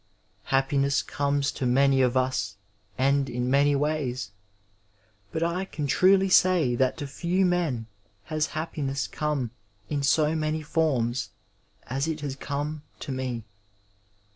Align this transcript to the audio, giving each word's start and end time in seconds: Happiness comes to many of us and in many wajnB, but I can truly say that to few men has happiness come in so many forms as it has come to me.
Happiness 0.45 1.03
comes 1.03 1.51
to 1.51 1.67
many 1.67 2.01
of 2.01 2.17
us 2.17 2.55
and 2.97 3.29
in 3.29 3.51
many 3.51 3.75
wajnB, 3.75 4.29
but 5.31 5.43
I 5.43 5.63
can 5.65 5.85
truly 5.85 6.27
say 6.27 6.73
that 6.75 6.97
to 6.97 7.05
few 7.05 7.45
men 7.45 7.85
has 8.23 8.47
happiness 8.57 9.05
come 9.07 9.51
in 9.91 10.01
so 10.01 10.33
many 10.35 10.63
forms 10.63 11.29
as 11.83 12.07
it 12.07 12.21
has 12.21 12.35
come 12.35 12.81
to 13.01 13.11
me. 13.11 13.43